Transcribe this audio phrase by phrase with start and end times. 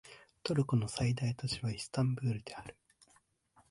[0.41, 2.75] トルコの最大都市はイスタンブールである